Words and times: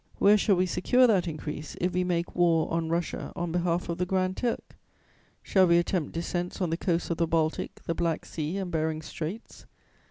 "Where 0.17 0.35
shall 0.35 0.55
we 0.55 0.65
secure 0.65 1.05
that 1.05 1.27
increase, 1.27 1.75
if 1.79 1.93
we 1.93 2.03
make 2.03 2.33
war 2.35 2.73
on 2.73 2.89
Russia 2.89 3.31
on 3.35 3.51
behalf 3.51 3.87
of 3.87 3.99
the 3.99 4.05
Grand 4.07 4.35
Turk? 4.35 4.75
Shall 5.43 5.67
we 5.67 5.77
attempt 5.77 6.11
descents 6.13 6.59
on 6.59 6.71
the 6.71 6.75
coasts 6.75 7.11
of 7.11 7.17
the 7.17 7.27
Baltic, 7.27 7.81
the 7.85 7.93
Black 7.93 8.25
Sea 8.25 8.57
and 8.57 8.71
Behring's 8.71 9.05
Straits? 9.05 9.67